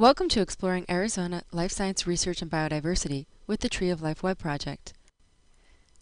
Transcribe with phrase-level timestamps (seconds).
[0.00, 4.38] Welcome to Exploring Arizona Life Science Research and Biodiversity with the Tree of Life Web
[4.38, 4.94] Project.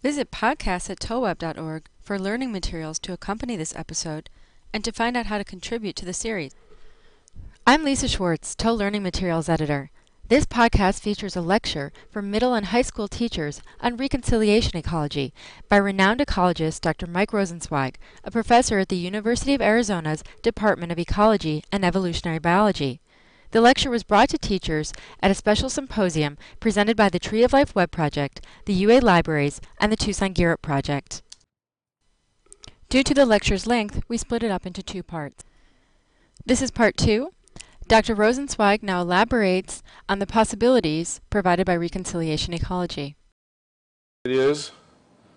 [0.04, 4.30] Visit podcasts at tolweb.org for learning materials to accompany this episode
[4.72, 6.52] and to find out how to contribute to the series.
[7.66, 9.90] I'm Lisa Schwartz, ToL Learning Materials Editor.
[10.28, 15.34] This podcast features a lecture for middle and high school teachers on reconciliation ecology
[15.68, 17.08] by renowned ecologist Dr.
[17.08, 23.00] Mike Rosenzweig, a professor at the University of Arizona's Department of Ecology and Evolutionary Biology.
[23.50, 24.92] The lecture was brought to teachers
[25.22, 29.60] at a special symposium presented by the Tree of Life Web Project, the UA Libraries,
[29.80, 31.22] and the Tucson Up Project.
[32.90, 35.44] Due to the lecture's length, we split it up into two parts.
[36.44, 37.32] This is part two,
[37.86, 38.14] Dr.
[38.14, 43.16] Rosenzweig now elaborates on the possibilities provided by reconciliation ecology.
[44.26, 44.72] It is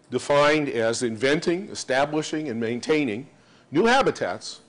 [0.09, 3.30] defined as inventing, establishing, and maintaining
[3.71, 4.59] new habitats,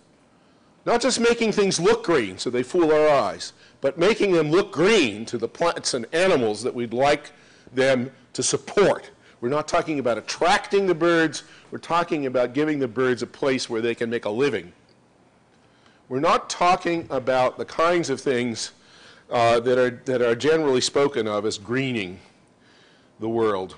[0.84, 4.72] not just making things look green so they fool our eyes, but making them look
[4.72, 7.30] green to the plants and animals that we'd like
[7.72, 9.10] them to support.
[9.40, 13.68] We're not talking about attracting the birds, we're talking about giving the birds a place
[13.68, 14.72] where they can make a living.
[16.08, 18.72] We're not talking about the kinds of things
[19.30, 22.20] uh, that, are, that are generally spoken of as greening
[23.18, 23.76] the world.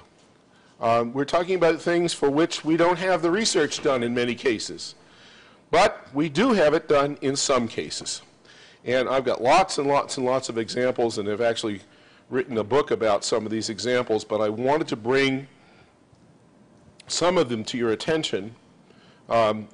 [0.80, 4.34] Um, we're talking about things for which we don't have the research done in many
[4.34, 4.96] cases.
[5.75, 8.22] But we do have it done in some cases.
[8.84, 11.80] And I've got lots and lots and lots of examples and have actually
[12.30, 15.48] written a book about some of these examples, but I wanted to bring
[17.08, 18.55] some of them to your attention
[19.28, 19.67] um,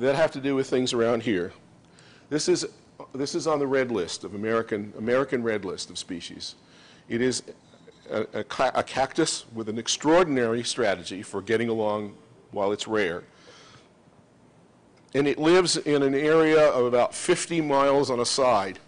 [0.00, 1.52] that have to do with things around here.
[2.28, 2.66] This is,
[3.12, 6.56] this is on the red list of American, American red list of species.
[7.08, 7.44] It is
[8.10, 12.16] a, a, a cactus with an extraordinary strategy for getting along
[12.50, 13.22] while it's rare.
[15.14, 18.80] And it lives in an area of about 50 miles on a side,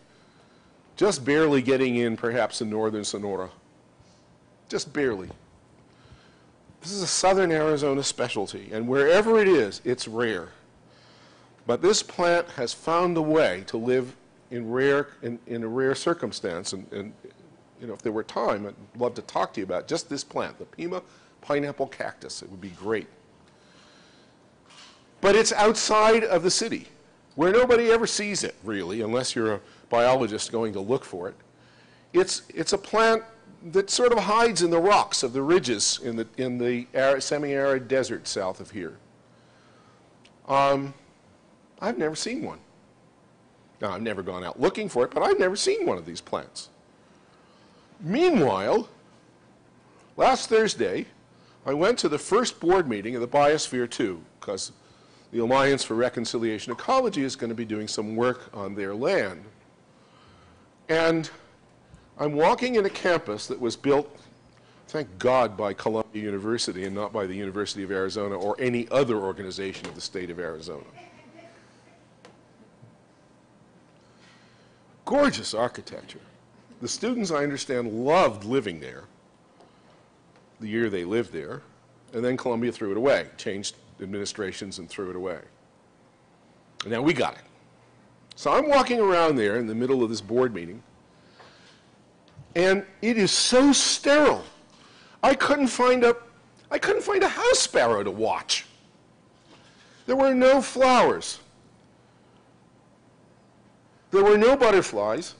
[0.97, 3.51] just barely getting in perhaps in northern Sonora.
[4.69, 5.29] Just barely.
[6.81, 10.49] This is a southern Arizona specialty, and wherever it is, it's rare.
[11.67, 14.15] But this plant has found a way to live
[14.51, 16.73] in rare in, in a rare circumstance.
[16.73, 17.13] And, and,
[17.81, 20.25] you know, if there were time, I'd love to talk to you about just this
[20.25, 21.03] plant, the Pima
[21.41, 22.43] pineapple cactus.
[22.43, 23.09] It would be great.
[25.21, 26.89] But it's outside of the city,
[27.35, 31.35] where nobody ever sees it, really, unless you're a biologist going to look for it.
[32.13, 33.23] It's, it's a plant
[33.73, 36.87] that sort of hides in the rocks of the ridges in the, in the
[37.21, 38.97] semi-arid desert south of here.
[40.49, 40.95] Um,
[41.81, 42.59] I've never seen one.
[43.81, 46.21] Now, I've never gone out looking for it, but I've never seen one of these
[46.21, 46.71] plants.
[48.01, 48.89] Meanwhile,
[50.17, 51.07] last Thursday,
[51.67, 54.73] I went to the first board meeting of the Biosphere 2 because
[55.33, 59.45] the Alliance for Reconciliation Ecology is going to be doing some work on their land.
[60.89, 61.29] And
[62.19, 64.21] I'm walking in a campus that was built,
[64.89, 69.17] thank God, by Columbia University and not by the University of Arizona or any other
[69.17, 70.85] organization of the state of Arizona.
[75.05, 76.21] Gorgeous architecture.
[76.81, 79.05] The students, I understand, loved living there
[80.61, 81.63] the year they lived there,
[82.13, 85.41] and then Columbia threw it away, changed administrations and threw it away.
[86.83, 87.45] And now we got it.
[88.35, 90.83] So I'm walking around there in the middle of this board meeting,
[92.55, 94.45] and it is so sterile.
[95.23, 96.17] I couldn't find a,
[96.71, 98.67] I couldn't find a house sparrow to watch.
[100.07, 101.41] There were no flowers.
[104.11, 105.35] There were no butterflies.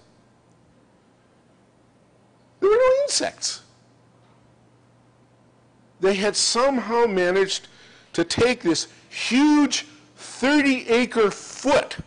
[2.61, 3.63] There were no insects.
[6.01, 7.69] They had somehow managed
[8.17, 11.99] to take this huge 30 acre foot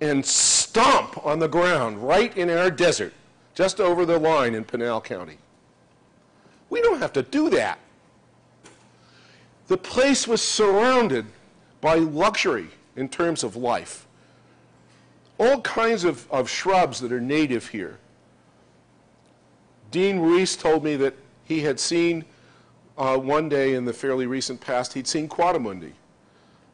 [0.00, 3.12] and stomp on the ground right in our desert,
[3.54, 5.38] just over the line in Pinal County.
[6.70, 7.80] We don't have to do that.
[9.66, 11.26] The place was surrounded
[11.80, 14.06] by luxury in terms of life
[15.40, 17.98] all kinds of, of shrubs that are native here.
[19.90, 21.14] Dean Reese told me that
[21.44, 22.26] he had seen
[23.00, 25.92] uh, one day in the fairly recent past, he'd seen coatimundi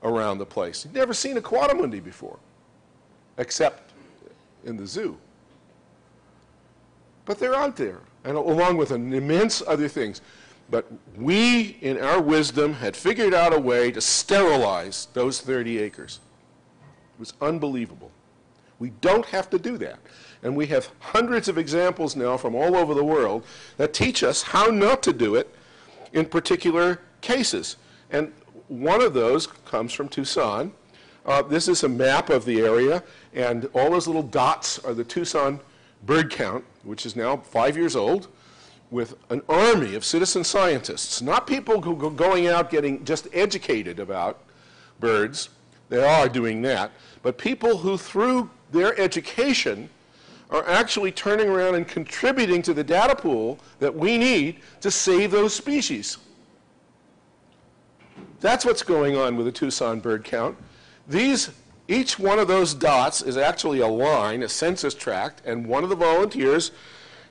[0.02, 0.82] around the place.
[0.82, 2.38] He'd never seen a coatimundi before,
[3.38, 3.92] except
[4.64, 5.16] in the zoo.
[7.26, 10.20] But they're out there, and along with an immense other things.
[10.68, 10.86] But
[11.16, 16.18] we, in our wisdom, had figured out a way to sterilize those 30 acres.
[17.14, 18.10] It was unbelievable.
[18.80, 20.00] We don't have to do that.
[20.42, 23.44] And we have hundreds of examples now from all over the world
[23.76, 25.55] that teach us how not to do it
[26.16, 27.76] in particular cases.
[28.10, 28.32] And
[28.68, 30.72] one of those comes from Tucson.
[31.26, 33.02] Uh, this is a map of the area,
[33.34, 35.60] and all those little dots are the Tucson
[36.04, 38.28] bird count, which is now five years old,
[38.90, 43.98] with an army of citizen scientists, not people who go going out getting just educated
[43.98, 44.44] about
[45.00, 45.50] birds,
[45.88, 46.92] they are doing that,
[47.22, 49.90] but people who through their education
[50.50, 55.30] are actually turning around and contributing to the data pool that we need to save
[55.30, 56.18] those species.
[58.40, 60.56] That's what's going on with the Tucson bird count.
[61.08, 61.50] These,
[61.88, 65.90] each one of those dots is actually a line, a census tract, and one of
[65.90, 66.70] the volunteers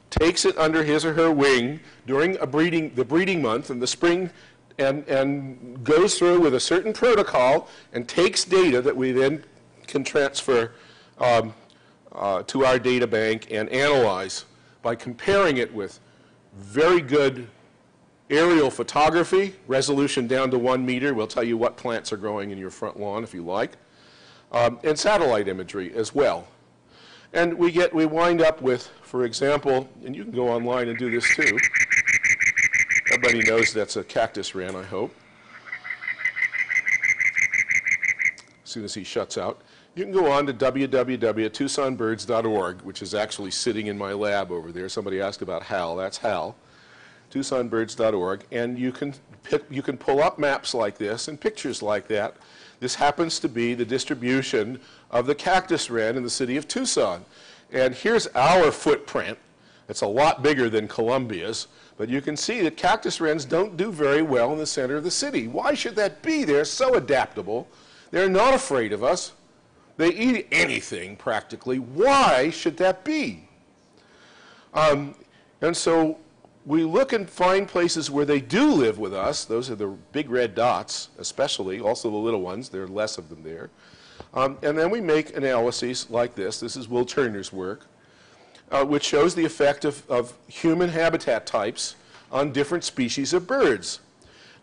[0.10, 3.88] takes it under his or her wing during a breeding, the breeding month in the
[3.88, 4.30] spring
[4.78, 9.44] and, and goes through with a certain protocol and takes data that we then
[9.88, 10.72] can transfer
[11.20, 11.54] um,
[12.16, 14.46] uh, to our data bank and analyze
[14.82, 16.00] by comparing it with
[16.54, 17.48] very good
[18.30, 21.14] aerial photography, resolution down to one meter.
[21.14, 23.74] We'll tell you what plants are growing in your front lawn if you like,
[24.52, 26.48] um, and satellite imagery as well.
[27.34, 30.98] And we get, we wind up with, for example, and you can go online and
[30.98, 31.58] do this too.
[33.12, 35.14] Everybody knows that's a cactus wren, I hope.
[38.64, 39.62] As soon as he shuts out.
[39.96, 44.90] You can go on to www.tucsonbirds.org, which is actually sitting in my lab over there.
[44.90, 45.96] Somebody asked about HAL.
[45.96, 46.58] That's HAL,
[47.32, 49.14] tucsonbirds.org, and you can,
[49.44, 52.36] pick, you can pull up maps like this and pictures like that.
[52.82, 54.82] This happens to be the distribution
[55.12, 57.24] of the cactus wren in the city of Tucson.
[57.72, 59.38] And here's our footprint.
[59.88, 63.94] It's a lot bigger than Columbia's, but you can see that cactus wrens don't do
[63.94, 65.48] very well in the center of the city.
[65.48, 66.44] Why should that be?
[66.44, 67.70] They're so adaptable.
[68.12, 69.32] They're not afraid of us.
[69.98, 71.80] They eat anything practically.
[71.80, 73.48] Why should that be?
[74.74, 75.16] Um,
[75.62, 76.18] and so
[76.66, 79.46] we look and find places where they do live with us.
[79.46, 82.70] Those are the big red dots, especially, also the little ones.
[82.70, 83.70] There are less of them there.
[84.34, 86.60] Um, and then we make analyses like this.
[86.60, 87.86] This is Will Turner's work,
[88.72, 91.96] uh, which shows the effect of, of, human habitat types
[92.32, 94.00] on different species of birds.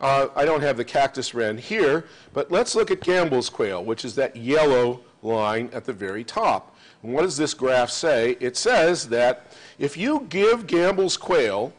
[0.00, 4.04] Uh, I don't have the cactus wren here, but let's look at Gambel's quail, which
[4.04, 6.76] is that yellow line at the very top.
[7.02, 8.36] And what does this graph say?
[8.40, 11.72] It says that if you give Gambel's quail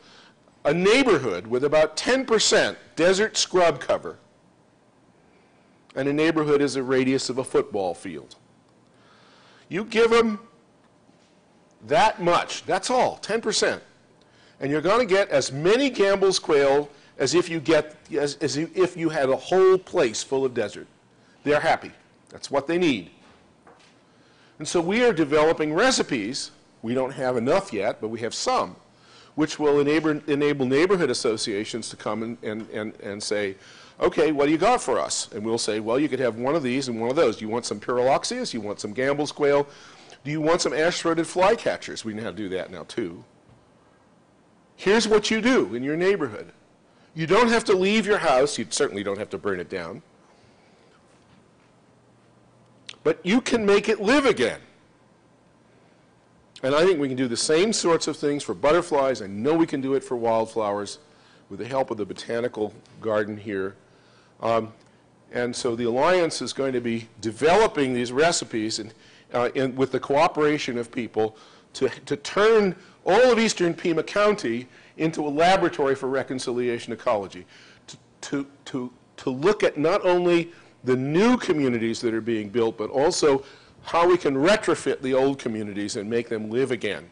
[0.66, 4.18] a neighborhood with about 10% desert scrub cover,
[5.96, 8.36] and a neighborhood is a radius of a football field.
[9.70, 10.40] You give them
[11.88, 13.80] that much, that's all, 10%.
[14.60, 18.58] And you're going to get as many Gambel's quail as if you get as, as
[18.58, 20.88] if you had a whole place full of desert.
[21.44, 21.92] They're happy.
[22.30, 23.12] That's what they need.
[24.64, 26.52] And so we are developing recipes.
[26.84, 28.78] We don't have enough yet, but we have some,
[29.36, 33.58] which will enable, enable neighborhood associations to come and, and, and, and say,
[34.00, 35.28] okay, what do you got for us?
[35.34, 37.36] And we'll say, well, you could have one of these and one of those.
[37.36, 38.54] Do you want some Pyrrhuloxias?
[38.54, 39.68] You want some Gambel's quail?
[40.24, 42.06] Do you want some ash-throated flycatchers?
[42.06, 43.22] We know how to do that now, too.
[44.78, 46.54] Here's what you do in your neighborhood.
[47.16, 48.58] You don't have to leave your house.
[48.58, 50.04] You certainly don't have to burn it down.
[53.04, 54.60] But you can make it live again.
[56.64, 59.22] And I think we can do the same sorts of things for butterflies.
[59.22, 61.00] I know we can do it for wildflowers
[61.50, 63.76] with the help of the botanical garden here.
[64.42, 64.72] Um,
[65.34, 68.94] and so the Alliance is going to be developing these recipes and,
[69.34, 71.36] uh, in, with the cooperation of people
[71.74, 77.46] to, to turn all of eastern Pima County into a laboratory for reconciliation ecology,
[77.88, 80.52] to, to, to, to look at not only
[80.84, 83.44] the new communities that are being built, but also
[83.84, 87.10] how we can retrofit the old communities and make them live again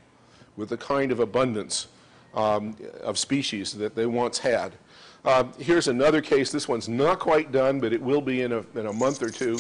[0.56, 1.88] with the kind of abundance
[2.34, 4.74] um, of species that they once had.
[5.24, 6.52] Uh, here's another case.
[6.52, 9.30] This one's not quite done, but it will be in a, in a month or
[9.30, 9.58] two.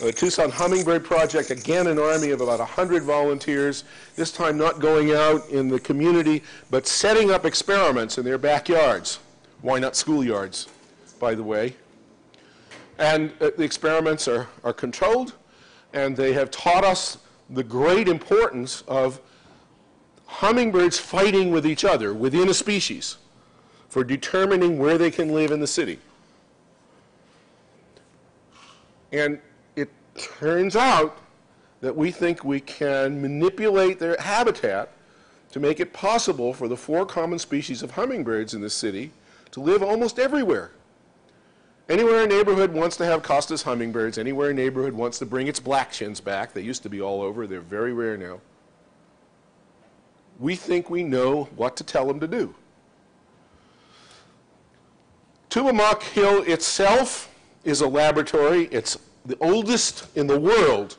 [0.00, 3.84] The Tucson Hummingbird Project, again an army of about 100 volunteers,
[4.16, 9.18] this time not going out in the community, but setting up experiments in their backyards.
[9.60, 10.68] Why not schoolyards,
[11.18, 11.74] by the way?
[13.00, 15.32] And uh, the experiments are, are controlled,
[15.94, 19.20] and they have taught us the great importance of
[20.26, 23.16] hummingbirds fighting with each other within a species
[23.88, 25.98] for determining where they can live in the city.
[29.12, 29.40] And
[29.74, 31.18] it turns out
[31.80, 34.92] that we think we can manipulate their habitat
[35.52, 39.10] to make it possible for the four common species of hummingbirds in the city
[39.50, 40.70] to live almost everywhere.
[41.90, 45.60] Anywhere a neighborhood wants to have Costa's hummingbirds, anywhere a neighborhood wants to bring its
[45.60, 48.40] black chins back, they used to be all over, they're very rare now
[50.40, 52.54] we think we know what to tell them to do.
[55.50, 57.32] Tumamoc Hill itself
[57.62, 58.64] is a laboratory.
[58.72, 60.96] It's the oldest in the world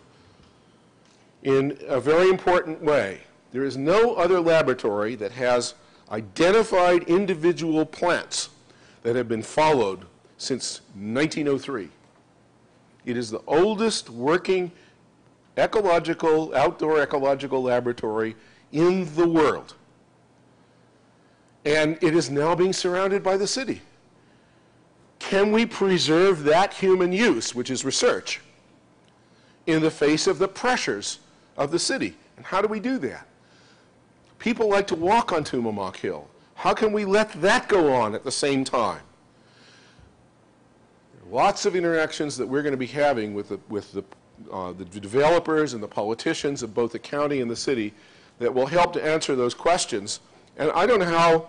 [1.43, 3.21] in a very important way.
[3.51, 5.73] There is no other laboratory that has
[6.11, 8.49] identified individual plants
[9.01, 10.05] that have been followed
[10.41, 11.87] since 1903.
[13.05, 14.71] It is the oldest working
[15.55, 18.35] ecological, outdoor ecological laboratory
[18.71, 19.75] in the world.
[21.63, 23.81] And it is now being surrounded by the city.
[25.19, 28.41] Can we preserve that human use, which is research,
[29.67, 31.19] in the face of the pressures
[31.55, 32.15] of the city?
[32.37, 33.27] And how do we do that?
[34.39, 36.27] People like to walk on Tumamoc Hill.
[36.55, 39.01] How can we let that go on at the same time?
[41.31, 44.03] Lots of interactions that we're going to be having with the, with the,
[44.51, 47.93] uh, the developers and the politicians of both the county and the city
[48.39, 50.19] that will help to answer those questions.
[50.57, 51.47] And I don't know how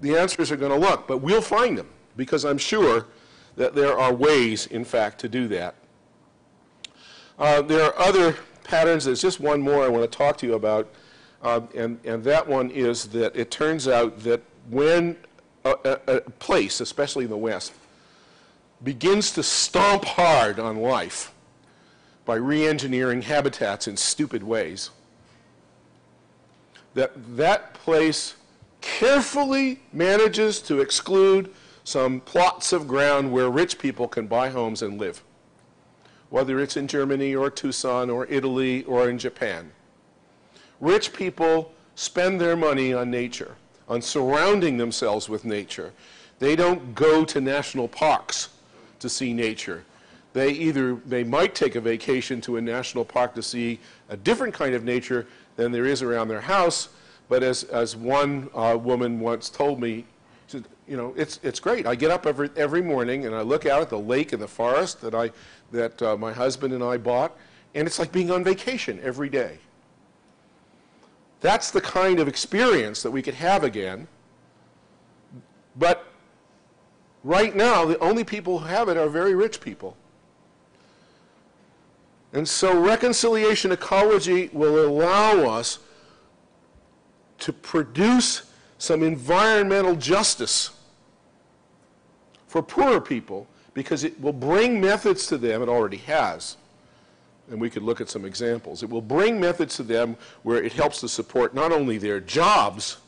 [0.00, 3.06] the answers are going to look, but we'll find them because I'm sure
[3.54, 5.76] that there are ways, in fact, to do that.
[7.38, 9.04] Uh, there are other patterns.
[9.04, 10.88] There's just one more I want to talk to you about,
[11.42, 15.16] uh, and, and that one is that it turns out that when
[15.64, 17.74] a, a, a place, especially in the West,
[18.82, 21.32] begins to stomp hard on life
[22.24, 24.90] by re-engineering habitats in stupid ways,
[26.94, 28.34] that that place
[28.80, 31.52] carefully manages to exclude
[31.84, 35.22] some plots of ground where rich people can buy homes and live,
[36.30, 39.72] whether it's in Germany or Tucson or Italy or in Japan.
[40.80, 43.56] Rich people spend their money on nature,
[43.88, 45.92] on surrounding themselves with nature.
[46.38, 48.48] They don't go to national parks
[49.00, 49.84] to see nature.
[50.32, 54.54] They either, they might take a vacation to a national park to see a different
[54.54, 55.26] kind of nature
[55.56, 56.90] than there is around their house,
[57.28, 60.04] but as, as one uh, woman once told me,
[60.46, 61.86] said, you know, it's, it's great.
[61.86, 64.48] I get up every, every morning and I look out at the lake and the
[64.48, 65.30] forest that, I,
[65.72, 67.36] that uh, my husband and I bought,
[67.74, 69.58] and it's like being on vacation every day.
[71.40, 74.08] That's the kind of experience that we could have again.
[75.76, 76.09] But
[77.24, 79.96] right now, the only people who have it are very rich people.
[82.32, 85.80] And so reconciliation ecology will allow us
[87.40, 88.42] to produce
[88.78, 90.70] some environmental justice
[92.46, 96.56] for poorer people because it will bring methods to them, it already has,
[97.50, 98.82] and we could look at some examples.
[98.82, 102.98] It will bring methods to them where it helps to support not only their jobs,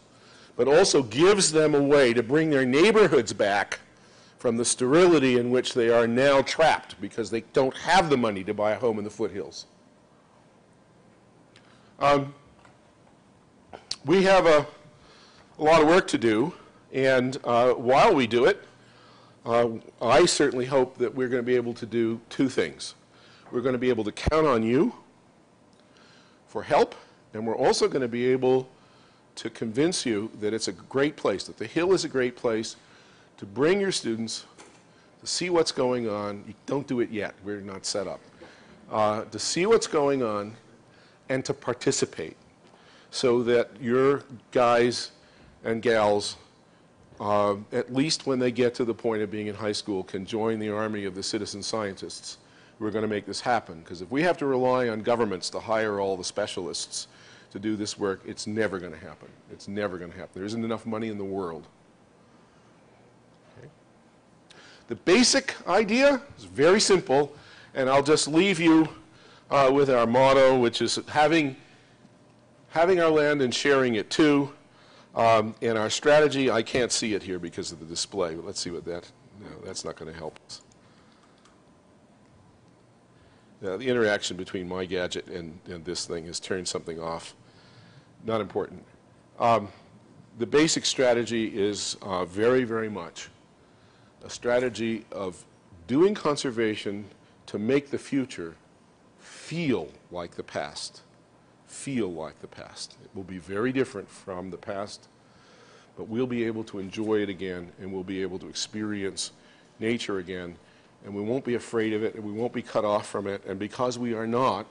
[0.57, 3.81] but also gives them a way to bring their neighborhoods back
[4.42, 8.42] from the sterility in which they are now trapped because they don't have the money
[8.42, 9.66] to buy a home in the foothills.
[12.00, 12.34] Um,
[14.04, 14.66] we have a,
[15.61, 16.52] a, lot of work to do,
[16.92, 18.64] and uh, while we do it,
[19.46, 19.68] uh,
[20.00, 22.96] I certainly hope that we're going to be able to do two things.
[23.52, 24.92] We're going to be able to count on you
[26.49, 26.96] for help,
[27.32, 28.68] and we're also going to be able
[29.37, 32.75] to convince you that it's a great place, that the Hill is a great place
[33.39, 34.47] to bring your students
[35.21, 36.45] to see what's going on.
[36.47, 37.35] You don't do it yet.
[37.45, 38.21] We're not set up.
[38.91, 40.55] Uh, to see what's going on
[41.29, 42.37] and to participate
[43.11, 45.12] so that your guys
[45.65, 46.37] and gals,
[47.21, 50.27] uh, at least when they get to the point of being in high school, can
[50.27, 52.39] join the army of the citizen scientists
[52.83, 53.81] we're going to make this happen.
[53.81, 57.07] Because if we have to rely on governments to hire all the specialists
[57.53, 59.29] to do this work, it's never going to happen.
[59.51, 60.33] It's never going to happen.
[60.35, 61.67] There isn't enough money in the world.
[63.57, 63.69] Okay.
[64.89, 67.35] The basic idea is very simple,
[67.75, 68.89] and I'll just leave you
[69.51, 71.57] uh, with our motto, which is having,
[72.69, 74.53] having our land and sharing it too.
[75.15, 78.61] Um, and our strategy, I can't see it here because of the display, but let's
[78.61, 79.11] see what that,
[79.41, 80.62] no, that's not going to help us.
[83.65, 87.37] Uh, the interaction between my gadget and, and, this thing has turned something off.
[88.25, 88.85] Not important.
[89.39, 89.69] Um,
[90.39, 93.29] the basic strategy is uh, very, very much
[94.25, 95.45] a strategy of
[95.87, 97.05] doing conservation
[97.47, 98.55] to make the future
[99.19, 101.02] feel like the past.
[101.67, 102.97] Feel like the past.
[103.05, 105.09] It will be very different from the past,
[105.97, 109.33] but we'll be able to enjoy it again and we'll be able to experience
[109.79, 110.57] nature again
[111.05, 113.45] and we won't be afraid of it, and we won't be cut off from it.
[113.45, 114.67] And because we are not,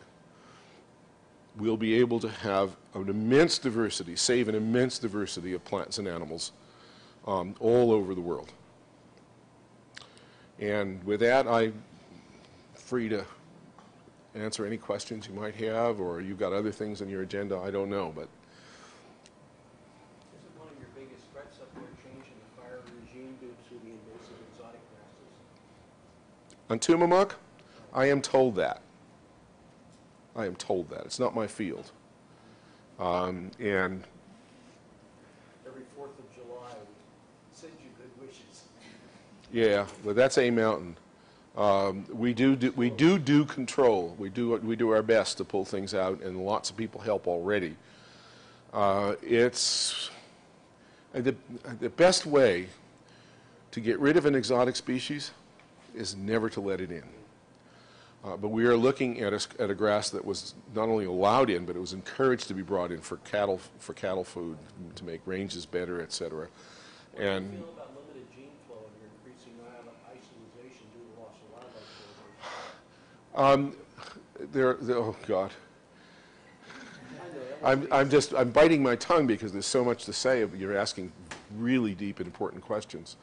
[1.58, 6.08] we'll be able to have an immense diversity, save an immense diversity of plants and
[6.08, 6.53] animals
[7.27, 8.53] um, all over the world.
[10.62, 11.74] And with that, I'm
[12.75, 13.25] free to
[14.36, 17.72] answer any questions you might have, or you've got other things on your agenda, I
[17.72, 18.13] don't know.
[18.15, 18.30] but.
[20.38, 23.89] Isn't one of your biggest threats up there changing the fire regime due to the
[23.89, 25.34] invasive exotic grasses?
[26.70, 27.34] On Tumamoc,
[27.91, 28.82] I am told that.
[30.36, 31.01] I am told that.
[31.06, 31.91] It's not my field.
[33.00, 34.03] Um, And
[35.65, 36.86] Every Fourth of July, we
[37.51, 38.63] send you good wishes.
[39.51, 40.96] Yeah, but that's A Mountain.
[41.58, 44.15] Um, We do, do- we do do control.
[44.17, 47.27] We do, we do our best to pull things out, and lots of people help
[47.27, 47.75] already.
[48.74, 50.10] Uh, It's,
[51.13, 51.36] uh, the,
[51.79, 52.67] the best way
[53.72, 55.31] to get rid of an exotic species
[55.93, 57.03] is never to let it in.
[58.24, 61.50] Uh, But we are looking at a, at a grass that was not only allowed
[61.50, 64.58] in, but it was encouraged to be brought in for cattle, for cattle food,
[64.96, 66.48] to make ranges better, et cetera.
[67.17, 71.60] And feel about limited gene flow and your increasing iso- isolation due to loss of
[73.33, 73.75] population?
[74.51, 75.51] There, there- oh, God.
[77.63, 80.43] I'm, I'm just, I'm biting my tongue because there's so much to say.
[80.57, 81.11] You're asking
[81.57, 83.17] really deep and important questions.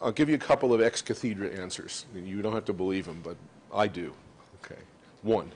[0.00, 2.06] I'll give you a couple of ex cathedra answers.
[2.14, 3.36] You don't have to believe them, but
[3.72, 4.14] I do.
[4.64, 4.80] Okay.
[5.20, 5.52] One,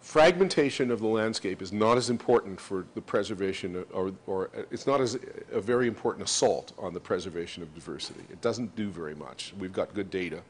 [0.00, 4.86] fragmentation of the landscape is not as important for the preservation, of- or, or it's
[4.86, 5.18] not as
[5.52, 8.22] a very important assault on the preservation of diversity.
[8.30, 9.52] It doesn't do very much.
[9.58, 10.42] We've got good data uh, uh,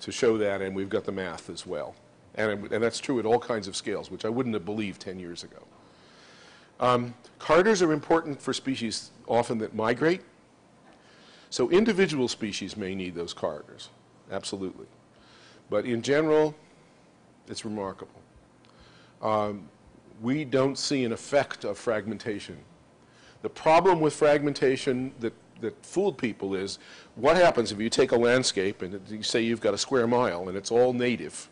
[0.00, 1.94] to show that, and we've got the math as well.
[2.36, 5.18] And, and that's true at all kinds of scales, which I wouldn't have believed 10
[5.18, 5.62] years ago.
[6.80, 10.22] Um, Corridors are important for species often that migrate.
[11.50, 13.90] So individual species may need those corridors,
[14.32, 14.86] absolutely.
[15.70, 16.54] But in general,
[17.46, 18.20] it's remarkable.
[19.22, 19.68] Um,
[20.20, 22.56] we don't see an effect of fragmentation.
[23.42, 26.78] The problem with fragmentation that, that fooled people is
[27.14, 30.48] what happens if you take a landscape and you say you've got a square mile
[30.48, 31.48] and it's all native,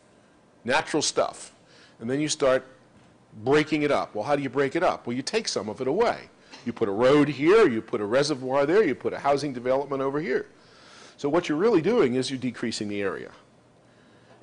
[0.64, 1.52] natural stuff,
[2.00, 2.66] and then you start
[3.44, 4.14] breaking it up.
[4.14, 5.06] Well, how do you break it up?
[5.06, 6.28] Well, you take some of it away.
[6.64, 10.02] You put a road here, you put a reservoir there, you put a housing development
[10.02, 10.46] over here.
[11.16, 13.30] So what you're really doing is you're decreasing the area.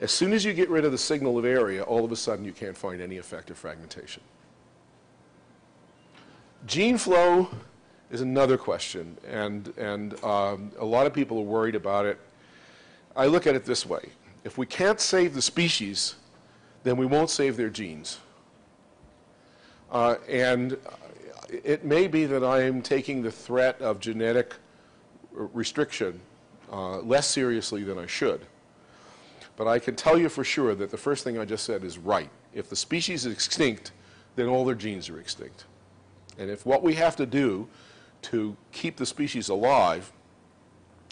[0.01, 2.45] As soon as you get rid of the signal of area, all of a sudden
[2.45, 4.23] you can't find any effective fragmentation.
[6.65, 7.49] Gene flow
[8.11, 12.19] is another question, and, and um, a lot of people are worried about it.
[13.15, 14.09] I look at it this way.
[14.43, 16.15] If we can't save the species,
[16.83, 18.19] then we won't save their genes.
[19.91, 20.77] Uh, and
[21.49, 24.55] it may be that I am taking the threat of genetic
[25.31, 26.19] restriction
[26.71, 28.45] uh, less seriously than I should.
[29.55, 31.97] But I can tell you for sure that the first thing I just said is
[31.97, 32.29] right.
[32.53, 33.91] If the species is extinct,
[34.35, 35.65] then all their genes are extinct.
[36.37, 37.67] And if what we have to do
[38.23, 40.11] to keep the species alive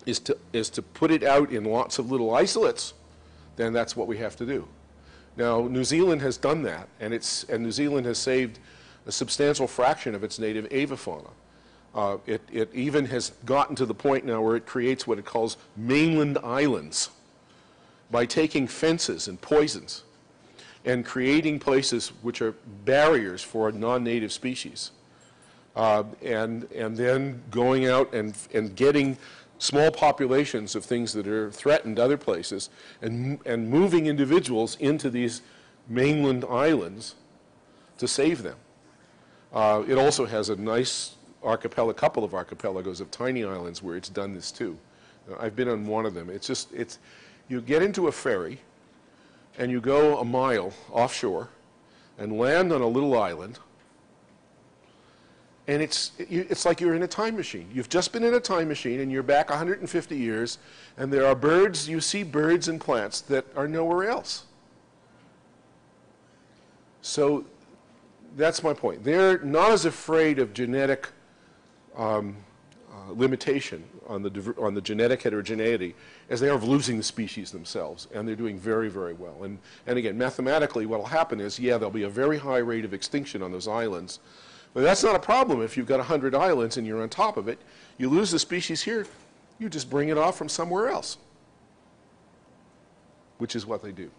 [0.05, 2.93] is to, is to put it out in lots of little isolates,
[3.55, 4.67] then that's what we have to do.
[5.35, 8.59] Now, New Zealand has done that, and, it's, and New Zealand has saved
[9.05, 11.29] a substantial fraction of its native avifauna.
[11.93, 15.25] Uh, it, it even has gotten to the point now where it creates what it
[15.25, 17.09] calls mainland islands
[18.11, 20.03] by taking fences and poisons
[20.85, 22.53] and creating places which are
[22.85, 24.91] barriers for non-native species.
[25.77, 29.15] Uh, and, and then going out and, and getting
[29.59, 32.71] small populations of things that are threatened other places
[33.03, 35.43] and, and moving individuals into these
[35.87, 37.13] mainland islands
[37.99, 38.55] to save them.
[39.53, 41.13] Uh, it also has a nice
[41.43, 44.75] archipelago, a couple of archipelagos of tiny islands where it's done this too.
[45.31, 46.31] Uh, I've been on one of them.
[46.31, 46.97] It's just, it's,
[47.49, 48.61] you get into a ferry
[49.59, 51.49] and you go a mile offshore
[52.17, 53.59] and land on a little island
[55.67, 57.69] and it's, it's like you're in a time machine.
[57.73, 60.59] You've just been in a time machine and you're back 150 years,
[60.97, 64.45] and there are birds, you see birds and plants that are nowhere else.
[67.01, 67.45] So
[68.37, 69.03] that's my point.
[69.03, 71.09] They're not as afraid of genetic
[71.97, 72.37] um,
[72.89, 75.95] uh, limitation on the, on the genetic heterogeneity
[76.29, 79.43] as they are of losing the species themselves, and they're doing very, very well.
[79.43, 82.85] And, and again, mathematically, what will happen is, yeah, there'll be a very high rate
[82.85, 84.19] of extinction on those islands,
[84.73, 87.47] but that's not a problem if you've got 100 islands and you're on top of
[87.47, 87.59] it.
[87.97, 89.05] You lose the species here,
[89.59, 91.17] you just bring it off from somewhere else,
[93.39, 94.11] which is what they do.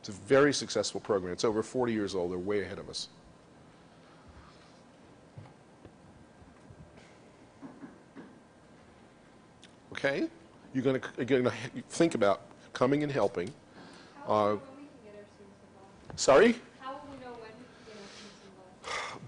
[0.00, 1.32] It's a very successful program.
[1.32, 2.30] It's over 40 years old.
[2.30, 3.08] They're way ahead of us.
[9.92, 10.28] Okay?
[10.74, 11.52] You're going to, you're going to
[11.88, 12.42] think about
[12.74, 13.50] coming and helping.
[14.26, 14.58] How uh,
[16.16, 16.54] will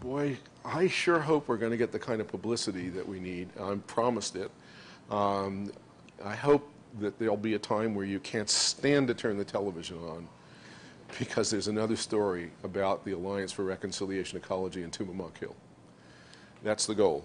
[0.07, 3.49] Boy, I sure hope we're going to get the kind of publicity that we need.
[3.59, 4.53] I'm promised it.
[5.11, 5.73] Um,
[6.25, 9.99] I hope that there'll be a time where you can't stand to turn the television
[9.99, 10.29] on
[11.19, 15.57] because there's another story about the Alliance for Reconciliation Ecology in Tumamoc Hill.
[16.63, 17.25] That's the goal.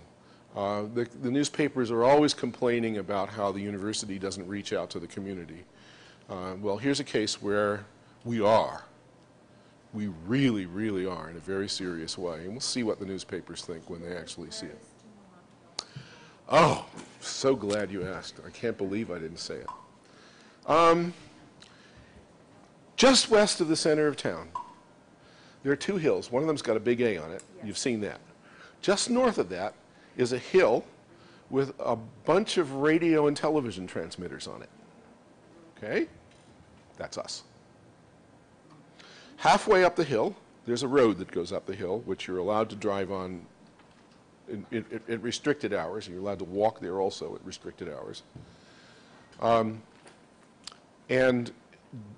[0.55, 4.99] Uh, the, the newspapers are always complaining about how the university doesn't reach out to
[4.99, 5.65] the community.
[6.27, 7.85] Uh, well, here's a case where
[8.25, 8.85] we are.
[9.93, 12.39] We really, really are in a very serious way.
[12.39, 14.81] And we'll see what the newspapers think when they actually see it.
[16.49, 16.85] Oh,
[17.19, 18.35] so glad you asked.
[18.45, 20.69] I can't believe I didn't say it.
[20.69, 21.13] Um,
[22.95, 24.49] just west of the center of town,
[25.63, 26.31] there are two hills.
[26.31, 27.43] One of them's got a big A on it.
[27.63, 28.19] You've seen that.
[28.81, 29.75] Just north of that
[30.17, 30.83] is a hill
[31.49, 34.69] with a bunch of radio and television transmitters on it.
[35.77, 36.07] Okay?
[36.97, 37.43] That's us.
[39.41, 40.35] Halfway up the hill,
[40.67, 43.43] there's a road that goes up the hill, which you're allowed to drive on
[44.71, 46.07] at restricted hours.
[46.07, 48.21] You're allowed to walk there also at restricted hours.
[49.39, 49.81] Um,
[51.09, 51.51] and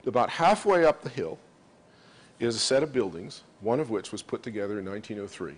[0.05, 1.39] about halfway up the hill
[2.41, 5.53] is a set of buildings, one of which was put together in 1903.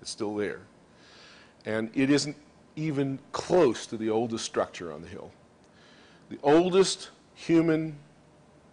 [0.00, 0.60] It's still there.
[1.66, 2.36] And it isn't
[2.76, 5.32] even close to the oldest structure on the hill.
[6.28, 7.98] The oldest human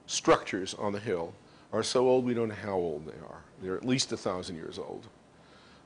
[0.05, 1.33] structures on the hill
[1.73, 3.41] are so old we don't know how old they are.
[3.61, 5.07] They're at least a thousand years old.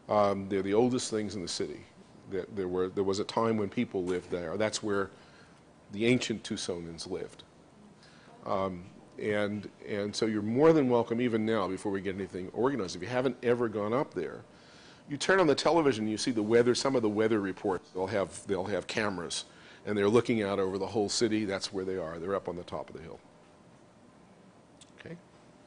[0.09, 1.81] Um, they're the oldest things in the city.
[2.29, 4.57] There, there, were, there was a time when people lived there.
[4.57, 5.09] That's where
[5.91, 7.43] the ancient Tucsonans lived.
[8.45, 8.85] Um,
[9.19, 12.95] and, and so you're more than welcome, even now, before we get anything organized.
[12.95, 14.41] If you haven't ever gone up there,
[15.09, 18.07] you turn on the television, you see the weather, some of the weather reports, they'll
[18.07, 19.45] have, they'll have cameras,
[19.85, 21.45] and they're looking out over the whole city.
[21.45, 22.17] That's where they are.
[22.17, 23.19] They're up on the top of the hill.
[24.99, 25.17] Okay?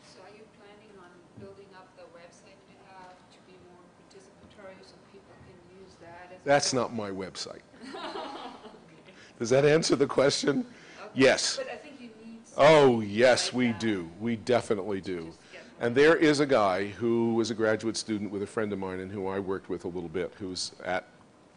[0.03, 4.81] So are you planning on building up the website you have to be more participatory
[4.83, 6.34] so people can use that as?
[6.34, 7.61] a- That's not my website.
[9.39, 10.61] Does that answer the question?
[10.61, 10.69] Okay.
[11.15, 11.57] Yes.
[11.57, 12.39] But I think you need.
[12.57, 13.81] Oh, yes, like we that.
[13.81, 14.09] do.
[14.21, 15.33] We definitely do.
[15.81, 19.01] And there is a guy who was a graduate student with a friend of mine
[19.01, 21.09] and who I worked with a little bit, who's at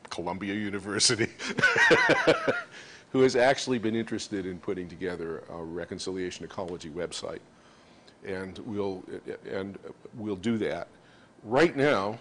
[0.10, 1.28] Columbia University,
[3.12, 7.40] who has actually been interested in putting together a reconciliation ecology website.
[8.26, 9.04] And we'll,
[9.50, 9.78] and
[10.16, 10.88] we'll do that.
[11.44, 12.18] Right now,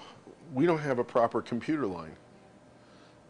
[0.53, 2.15] we don't have a proper computer line.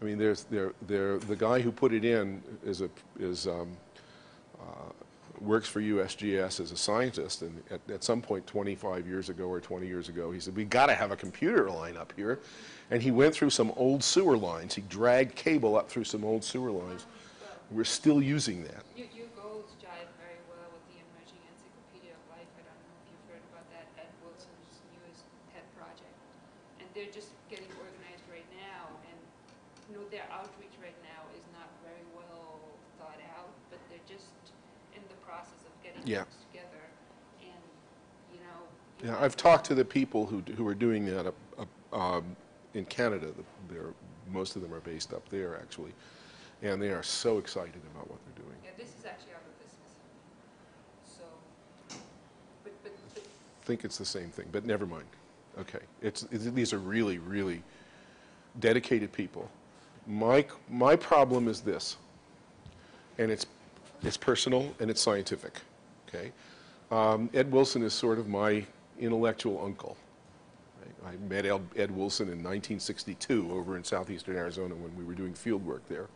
[0.00, 3.76] I mean, there's, there, there, the guy who put it in is a, is, um,
[5.40, 9.61] works for USGS as a scientist, and at, at some point 25 years ago or
[9.61, 12.40] 20 years ago, he said, we got to have a computer line up here.
[12.90, 14.74] And he went through some old sewer lines.
[14.74, 17.06] He dragged cable up through some old sewer lines.
[17.70, 18.87] We're still using that.
[18.94, 22.46] Your, your goals jive very well with the Emerging Encyclopedia of Life.
[22.54, 26.14] I don't know if you've heard about that, Ed Wilson's newest pet project.
[26.78, 29.18] And they're just getting organized right now, and,
[29.90, 32.62] you know, their outreach right now is not very well
[33.02, 34.30] thought out, but they're just
[34.96, 36.25] in the process of getting Yeah.
[36.53, 36.69] together,
[37.42, 37.51] and,
[38.33, 39.05] you know.
[39.05, 41.69] you Yeah, I've talked to the people who, d- who are doing that up, up,
[41.92, 42.25] um,
[42.75, 43.27] in Canada.
[43.27, 43.92] The- They're,
[44.33, 45.92] most of them are based up there, actually.
[46.62, 48.57] And they are so excited about what they're doing.
[48.64, 51.19] Yeah, this is actually out of Smithsonian.
[51.90, 51.99] So,
[52.64, 53.23] but, but, but
[53.64, 55.07] think it's the same thing, but never mind.
[55.59, 57.62] Okay, it's, it's- these are really, really
[58.61, 59.51] dedicated people.
[60.07, 61.97] My, c- my problem is this,
[63.19, 63.47] and it's,
[64.03, 65.61] it's personal and it's scientific,
[66.09, 66.33] okay?
[66.90, 68.64] Um, Ed Wilson is sort of my
[68.99, 69.97] intellectual uncle.
[71.05, 75.35] I met Ed, Ed Wilson in 1962 over in southeastern Arizona when we were doing
[75.35, 76.09] field work there.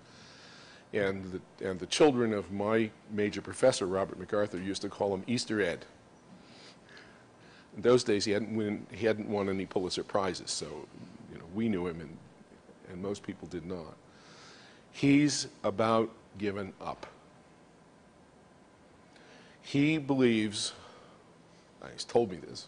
[0.93, 5.23] And the, and the children of my major professor, Robert MacArthur, used to call him
[5.29, 5.85] Easter Ed.
[7.77, 10.67] In those days, he hadn't, win, he hadn't won any Pulitzer Prizes, so
[11.33, 12.17] you know, we knew him, and,
[12.91, 13.95] and most people did not.
[14.91, 17.07] He's about given up.
[19.71, 20.73] He believes,
[21.81, 22.67] uh, he's told me this,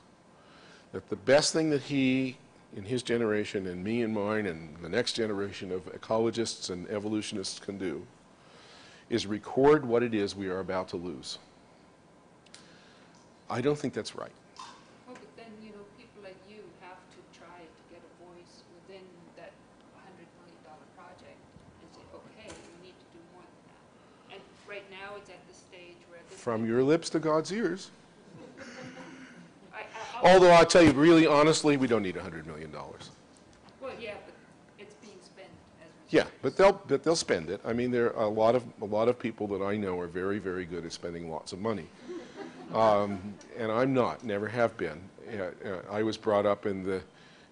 [0.92, 2.36] that the best thing that he,
[2.76, 7.58] in his generation, and me and mine, and the next generation of ecologists and evolutionists
[7.58, 8.06] can do,
[9.10, 11.38] is record what it is we are about to lose.
[13.50, 14.30] I don't think that's right.
[14.60, 14.62] Oh,
[15.08, 19.02] but then, you know, people like you have to try to get a voice within
[19.34, 19.50] that
[19.98, 21.34] hundred million dollar project
[21.82, 24.38] and say, okay, we need to do more than that.
[24.38, 26.31] And right now, it's at the stage where this.
[26.42, 27.92] From your lips to God's ears.
[29.72, 29.82] I,
[30.24, 32.72] I, Although I'll tell you, really honestly, we don't need $100 million.
[32.72, 34.34] well, yeah, but
[34.76, 35.46] it's being spent
[35.80, 35.88] as.
[36.12, 37.60] Yeah, but they'll, but they'll spend it.
[37.64, 40.08] I mean, there are a lot of, a lot of people that I know are
[40.08, 41.86] very, very good at spending lots of money.
[42.74, 44.98] Um, and I'm not, never have been.
[45.90, 47.02] I was brought up in the,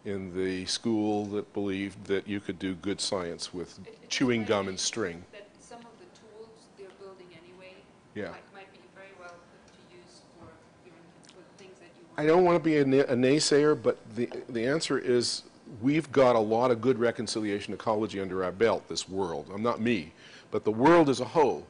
[0.07, 4.69] in the school that believed that you could do good science with It- chewing gum
[4.69, 5.23] and string.
[5.33, 6.49] That some of the tools
[6.79, 7.75] they're building anyway.
[8.15, 8.31] Yeah.
[8.31, 10.47] Might, might be very well put to use for,
[10.87, 12.10] even for things that you want.
[12.21, 15.45] I don't want to be a na- a naysayer, but the, the answer is,
[15.81, 19.51] we've got a lot of good reconciliation ecology under our belt, this world.
[19.55, 20.13] I'm not me,
[20.51, 21.67] but the world as a whole.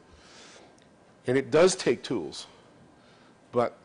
[1.28, 2.48] And it does take tools.
[3.52, 3.76] But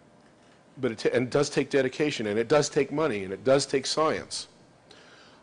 [0.77, 3.67] but it, and it does take dedication, and it does take money, and it does
[3.67, 4.47] take science.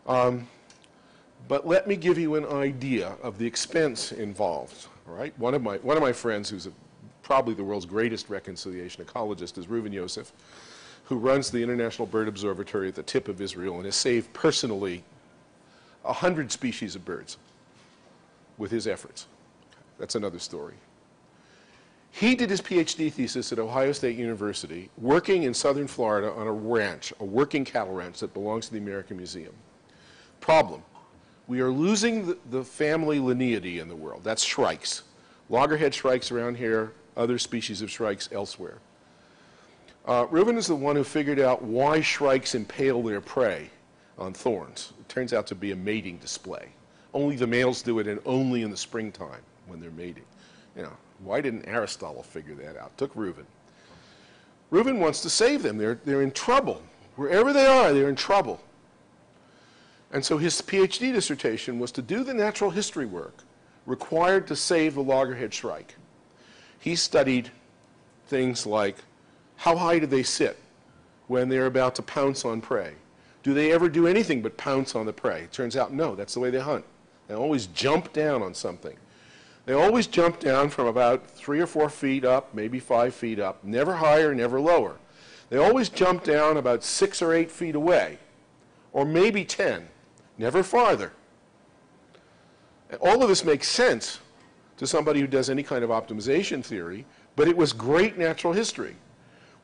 [0.05, 0.45] Um,
[1.47, 5.33] But let me give you an idea of the expense involved, all right?
[5.39, 6.71] One of my, one of my friends, who's a,
[7.21, 10.33] probably the world's greatest reconciliation ecologist, is Reuven Yosef,
[11.05, 15.03] who runs the International Bird Observatory at the tip of Israel and has saved personally
[16.03, 17.37] 100 species of birds
[18.57, 19.27] with his efforts.
[19.97, 20.75] That's another story.
[22.11, 26.51] He did his PhD thesis at Ohio State University, working in southern Florida on a
[26.51, 29.53] ranch, a working cattle ranch that belongs to the American Museum.
[30.39, 30.83] Problem
[31.47, 34.23] we are losing the, the family lineage in the world.
[34.23, 35.03] That's shrikes.
[35.49, 38.77] Loggerhead shrikes around here, other species of shrikes elsewhere.
[40.05, 43.69] Uh, Reuben is the one who figured out why shrikes impale their prey
[44.17, 44.93] on thorns.
[44.99, 46.69] It turns out to be a mating display.
[47.13, 50.25] Only the males do it, and only in the springtime when they're mating.
[50.75, 52.97] You know, why didn't Aristotle figure that out?
[52.97, 53.45] Took Reuben.
[54.71, 55.77] Reuben wants to save them.
[55.77, 56.81] They're, they're in trouble.
[57.15, 58.59] Wherever they are, they're in trouble.
[60.11, 63.43] And so his PhD dissertation was to do the natural history work
[63.85, 65.95] required to save the loggerhead shrike.
[66.79, 67.51] He studied
[68.27, 68.97] things like
[69.63, 70.57] how high do they sit
[71.27, 72.95] when they're about to pounce on prey?
[73.43, 75.43] Do they ever do anything but pounce on the prey?
[75.43, 76.83] It turns out no, that's the way they hunt.
[77.29, 78.97] They always jump down on something.
[79.65, 83.63] They always jump down from about three or four feet up, maybe five feet up,
[83.63, 84.97] never higher, never lower.
[85.49, 88.17] They always jump down about six or eight feet away,
[88.91, 89.87] or maybe 10
[90.37, 91.13] never farther.
[92.99, 94.19] All of this makes sense
[94.75, 97.05] to somebody who does any kind of optimization theory,
[97.37, 98.97] but it was great natural history.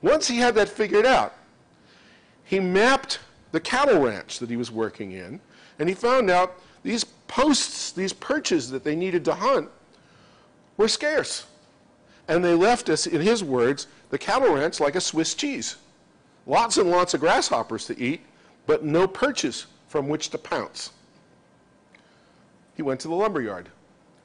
[0.01, 1.33] Once he had that figured out,
[2.43, 3.19] he mapped
[3.51, 5.39] the cattle ranch that he was working in,
[5.77, 9.69] and he found out these posts, these perches that they needed to hunt,
[10.77, 11.45] were scarce.
[12.27, 15.75] And they left us, in his words, the cattle ranch like a Swiss cheese.
[16.45, 18.21] Lots and lots of grasshoppers to eat,
[18.65, 20.91] but no perches from which to pounce.
[22.75, 23.69] He went to the lumber yard.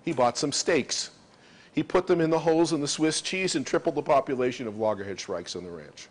[0.04, 1.10] He bought some stakes.
[1.74, 4.78] He put them in the holes in the Swiss cheese and tripled the population of
[4.78, 6.08] loggerhead shrikes on the ranch.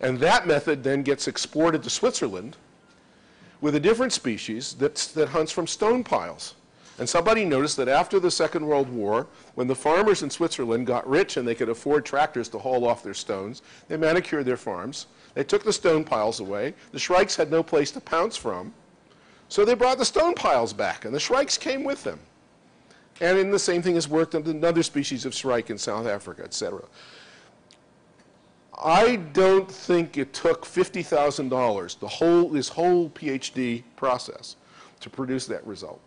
[0.00, 2.56] And that method then gets exported to Switzerland
[3.60, 6.54] with a different species that hunts from stone piles.
[6.98, 11.08] And somebody noticed that after the Second World War, when the farmers in Switzerland got
[11.08, 15.06] rich and they could afford tractors to haul off their stones, they manicured their farms.
[15.34, 16.72] They took the stone piles away.
[16.92, 18.72] The shrikes had no place to pounce from.
[19.48, 22.18] So they brought the stone piles back, and the shrikes came with them.
[23.20, 26.42] And then the same thing has worked on another species of shrike in South Africa,
[26.44, 26.84] et cetera.
[28.78, 34.56] I don't think it took $50,000, the whole, this whole PhD process,
[35.00, 36.00] to produce that result.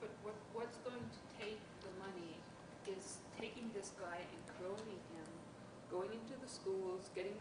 [0.00, 2.36] But what, what's going to take the money
[2.86, 5.26] is taking this guy and cloning him,
[5.90, 7.34] going into the schools, getting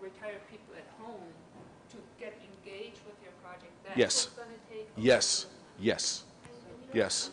[0.00, 1.30] retired people at home
[1.90, 3.70] to get engaged with your project.
[3.86, 4.28] That's Yes.
[4.68, 4.88] take.
[4.96, 5.46] Yes,
[5.78, 6.24] yes,
[6.92, 7.30] yes.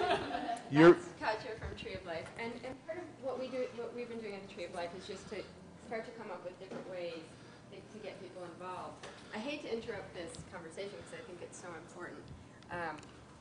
[0.00, 3.36] So to interject, You're, that's Katja from Tree of Life, and, and part of what
[3.36, 5.44] we do, what we've been doing at the Tree of Life is just to
[5.84, 7.20] start to come up with different ways
[7.68, 8.96] to to get people involved.
[9.34, 12.24] I hate to interrupt this conversation because I think it's so important,
[12.72, 12.96] um,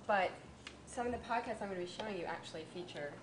[0.06, 0.36] but
[0.86, 3.14] some of the podcasts I'm going to be showing you actually feature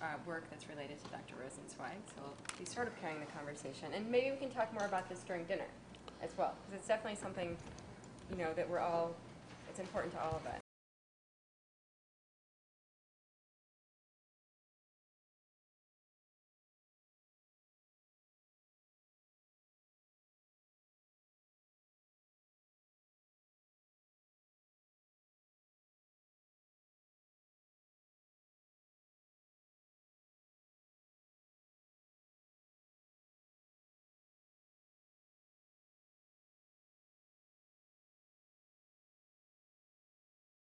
[0.00, 1.34] uh, work that's related to Dr.
[1.36, 4.86] Rosenzweig, so we'll be sort of carrying the conversation, and maybe we can talk more
[4.86, 5.68] about this during dinner
[6.22, 7.56] as well, because it's definitely something,
[8.30, 9.14] you know, that we're all,
[9.68, 10.67] it's important to all of us.